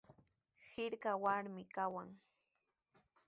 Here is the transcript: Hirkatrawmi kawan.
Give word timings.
Hirkatrawmi 0.67 1.63
kawan. 1.75 2.09